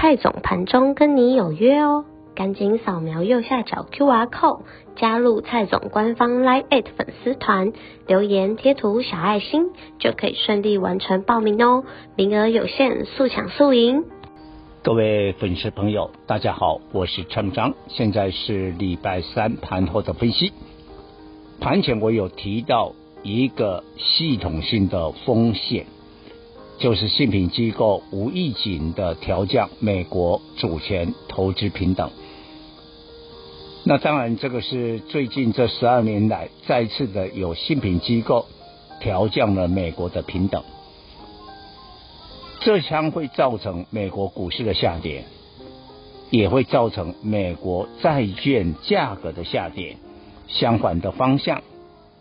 [0.00, 4.60] 蔡总盘中跟你有约哦，赶紧扫描右下角 QR code
[4.96, 7.74] 加入蔡总官方 Line@ 粉丝团，
[8.06, 9.66] 留言贴图小爱心
[9.98, 11.84] 就可以顺利完成报名哦，
[12.16, 14.04] 名额有限，速抢速赢。
[14.82, 20.54] 各位粉丝朋友，大家好，我是蔡章，现在是礼拜三盘后的分析。
[21.60, 25.84] 盘前我有提到一个系统性的风险。
[26.80, 32.10] 就是信评机构无预警的调降美国主权投资平等，
[33.84, 38.46] 那当然这个是最近这十二年来再次的有信评机构
[38.98, 40.64] 调降了美国的平等，
[42.60, 45.26] 这将会造成美国股市的下跌，
[46.30, 49.98] 也会造成美国债券价格的下跌。
[50.48, 51.62] 相反的方向，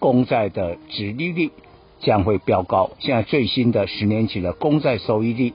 [0.00, 1.52] 公债的殖利率。
[2.00, 5.52] 将会飙高，现在最新的十年期的公债收益率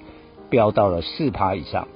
[0.50, 1.88] 飙到了四趴以上，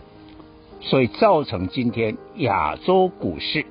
[0.82, 3.66] 所以造成今天亚洲股市，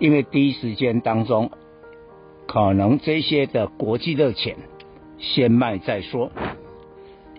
[0.00, 1.52] 因为第一时间当中，
[2.46, 4.56] 可能这些的国际热钱
[5.18, 6.32] 先卖再说，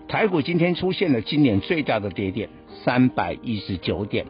[0.08, 2.48] 台股今天出现了今年最大的跌点
[2.84, 4.24] 三百一十九点，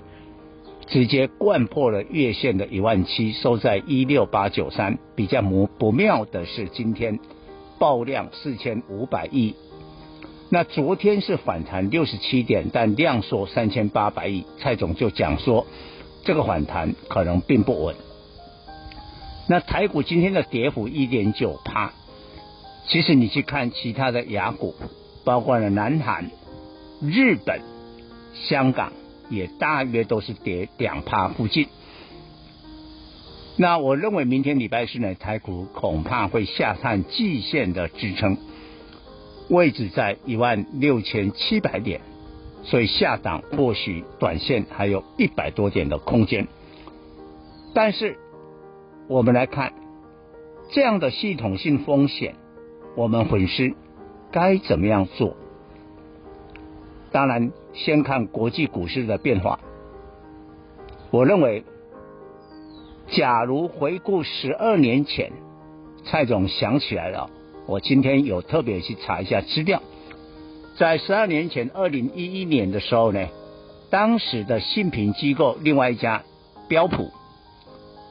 [0.89, 4.99] 直接掼破了月线的一万七，收在一六八九三。
[5.15, 7.21] 比较不不妙的是今天。
[7.83, 9.57] 爆量四千五百亿，
[10.51, 14.47] 那昨天是反弹六十七点，但量缩三千八百亿。
[14.61, 15.67] 蔡总就讲说，
[16.25, 17.97] 这个反弹可能并不稳。
[19.49, 21.93] 那台股今天的跌幅一点九趴，
[22.87, 24.77] 其实你去看其他的雅股，
[25.25, 26.31] 包括了南韩、
[27.01, 27.63] 日本、
[28.33, 28.93] 香港，
[29.29, 31.67] 也大约都是跌两趴附近。
[33.59, 38.39] 那我认为明天礼拜四呢，台股恐怕会下探季线的支撑
[39.51, 42.01] 位置在一万六千七百点，
[42.63, 46.49] 所以下档或许短线还有一百多点的空间。
[47.75, 48.17] 但是
[49.07, 49.75] 我们来看
[50.71, 52.35] 这样的系统性风险，
[52.97, 53.75] 我们粉丝
[54.31, 55.37] 该怎么样做？
[57.11, 59.61] 当然，先看国际股市的变化。
[61.11, 61.65] 我认为。
[63.13, 65.33] 假如回顾十二年前，
[66.07, 67.29] 蔡总想起来了，
[67.67, 69.83] 我今天有特别去查一下资料，
[70.79, 73.29] 在十二年前，二零一一年的时候呢，
[73.91, 76.23] 当时的信评机构另外一家
[76.69, 77.11] 标普，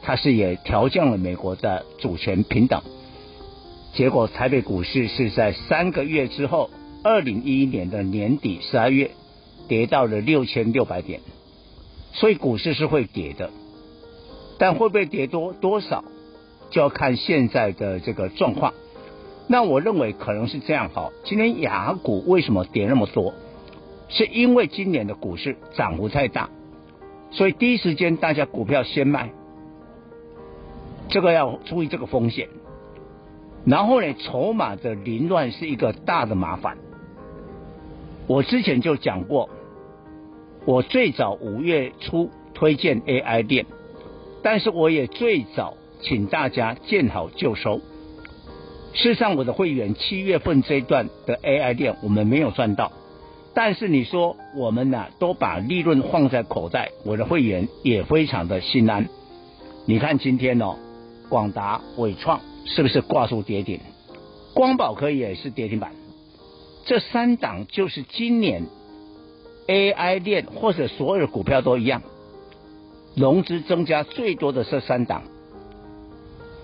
[0.03, 2.83] 它是也调降了美国的主权平等，
[3.93, 6.69] 结果台北股市是在三个月之后，
[7.03, 9.09] 二零一一年的年底十二月，
[9.67, 11.21] 跌到了六千六百点，
[12.13, 13.49] 所以股市是会跌的。
[14.61, 16.03] 但会不会跌多多少，
[16.69, 18.75] 就要看现在的这个状况。
[19.47, 21.09] 那我认为可能是这样哈。
[21.23, 23.33] 今天雅股为什么跌那么多？
[24.07, 26.51] 是因为今年的股市涨幅太大，
[27.31, 29.31] 所以第一时间大家股票先卖，
[31.09, 32.47] 这个要注意这个风险。
[33.65, 36.77] 然后呢，筹码的凌乱是一个大的麻烦。
[38.27, 39.49] 我之前就讲过，
[40.65, 43.65] 我最早五月初推荐 AI 链。
[44.43, 47.79] 但是我也最早请大家见好就收。
[48.93, 52.91] 事实上，我的会员七月份这一段的 AI 链我们没有赚到，
[53.53, 59.07] 但是你说我们呢都把利润放在口袋，我的会员也非常的心安。
[59.85, 60.75] 你看今天哦，
[61.29, 63.79] 广达、伟创是不是挂出跌停？
[64.53, 65.93] 光宝科也是跌停板。
[66.83, 68.63] 这三档就是今年
[69.67, 72.01] AI 链或者所有的股票都一样。
[73.15, 75.23] 融资增加最多的是三档，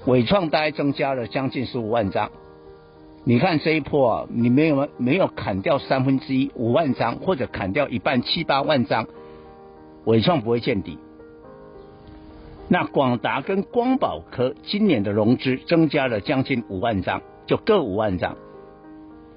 [0.05, 2.31] 伟创大概增加了将近十五万张。
[3.25, 9.07] 你看这一波啊，你没有没有砍掉三分之一五万张，或者砍掉一半七八万张，
[10.05, 10.97] 伟创不会见底。
[12.69, 18.37] 那广达跟光宝科今年的融资增加了将近五万张，就各五万张。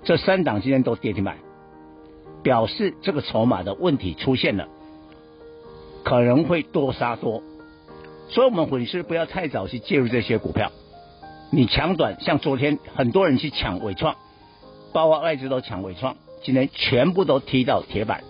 [0.05, 1.39] 这三档今天都跌停板，
[2.45, 4.69] 表示这个筹码的问题出现了。
[6.05, 7.43] 可能会多杀多，
[8.29, 10.73] 所以我们粉丝不要太早去介入这些股票。
[11.52, 14.17] 你抢短，像昨天很多人去抢纬创，
[14.93, 18.23] 包括外资都抢纬创，今天全部都踢到铁板。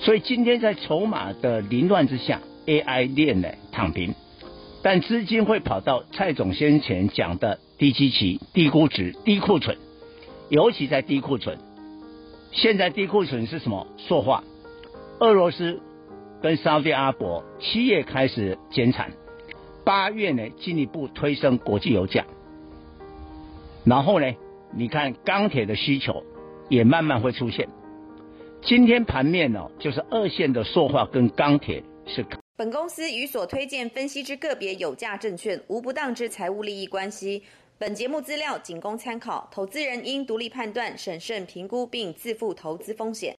[0.00, 4.14] 所以今天在筹码的凌乱之下，AI 链呢躺平，
[4.82, 9.78] 但资金会跑到蔡总先前讲的低基期、低估值、低库存，
[10.48, 11.58] 尤其在低库存。
[12.50, 13.86] 现在低库存是什么？
[13.96, 14.42] 塑化，
[15.20, 15.80] 俄罗斯
[16.42, 19.12] 跟沙特阿伯七月开始减产，
[19.84, 22.26] 八月呢进一步推升国际油价，
[23.84, 24.26] 然后呢，
[24.74, 26.24] 你看钢铁的需求
[26.68, 27.68] 也慢慢会出现。
[28.60, 32.26] 今天盘面呢，就是二线的塑化跟钢铁是。
[32.56, 37.44] 本公司与所推荐分析之个别有价证券无不当之财务利益关系。
[37.78, 43.30] 本节目资料仅供参考，投资人应独立判断、审慎评估并自负投资风险。